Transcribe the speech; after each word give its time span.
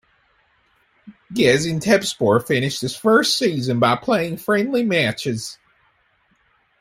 Gaziantepspor 1.31 2.43
finished 2.47 2.81
its 2.81 2.95
first 2.95 3.37
season 3.37 3.77
by 3.79 3.95
playing 3.95 4.37
friendly 4.37 4.81
matches. 4.81 5.59